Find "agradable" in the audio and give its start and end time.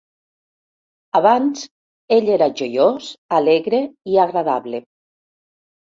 4.25-4.85